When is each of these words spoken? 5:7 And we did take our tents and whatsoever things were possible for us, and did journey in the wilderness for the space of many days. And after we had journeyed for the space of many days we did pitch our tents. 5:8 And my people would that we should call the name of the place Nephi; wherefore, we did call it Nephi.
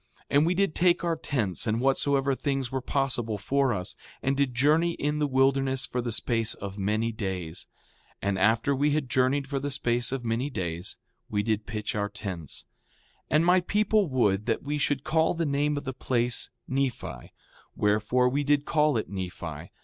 5:7 0.21 0.25
And 0.31 0.45
we 0.47 0.53
did 0.55 0.73
take 0.73 1.03
our 1.03 1.15
tents 1.15 1.67
and 1.67 1.79
whatsoever 1.79 2.33
things 2.33 2.71
were 2.71 2.81
possible 2.81 3.37
for 3.37 3.71
us, 3.71 3.95
and 4.23 4.35
did 4.35 4.55
journey 4.55 4.93
in 4.93 5.19
the 5.19 5.27
wilderness 5.27 5.85
for 5.85 6.01
the 6.01 6.11
space 6.11 6.55
of 6.55 6.75
many 6.79 7.11
days. 7.11 7.67
And 8.19 8.39
after 8.39 8.75
we 8.75 8.93
had 8.93 9.11
journeyed 9.11 9.45
for 9.45 9.59
the 9.59 9.69
space 9.69 10.11
of 10.11 10.25
many 10.25 10.49
days 10.49 10.97
we 11.29 11.43
did 11.43 11.67
pitch 11.67 11.93
our 11.93 12.09
tents. 12.09 12.65
5:8 13.25 13.25
And 13.29 13.45
my 13.45 13.59
people 13.61 14.09
would 14.09 14.47
that 14.47 14.63
we 14.63 14.79
should 14.79 15.03
call 15.03 15.35
the 15.35 15.45
name 15.45 15.77
of 15.77 15.83
the 15.83 15.93
place 15.93 16.49
Nephi; 16.67 17.31
wherefore, 17.75 18.27
we 18.27 18.43
did 18.43 18.65
call 18.65 18.97
it 18.97 19.07
Nephi. 19.07 19.69